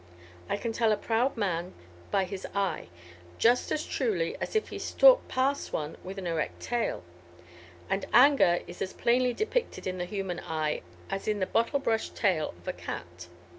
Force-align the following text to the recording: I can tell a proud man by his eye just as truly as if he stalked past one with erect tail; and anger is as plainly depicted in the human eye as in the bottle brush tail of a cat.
I 0.49 0.57
can 0.57 0.71
tell 0.71 0.91
a 0.91 0.97
proud 0.97 1.37
man 1.37 1.75
by 2.09 2.23
his 2.23 2.47
eye 2.55 2.87
just 3.37 3.71
as 3.71 3.85
truly 3.85 4.35
as 4.41 4.55
if 4.55 4.69
he 4.69 4.79
stalked 4.79 5.27
past 5.27 5.71
one 5.73 5.95
with 6.03 6.17
erect 6.17 6.59
tail; 6.59 7.03
and 7.87 8.07
anger 8.11 8.61
is 8.65 8.81
as 8.81 8.93
plainly 8.93 9.31
depicted 9.35 9.85
in 9.85 9.99
the 9.99 10.05
human 10.05 10.39
eye 10.39 10.81
as 11.11 11.27
in 11.27 11.39
the 11.39 11.45
bottle 11.45 11.77
brush 11.77 12.09
tail 12.09 12.55
of 12.57 12.67
a 12.67 12.73
cat. 12.73 13.27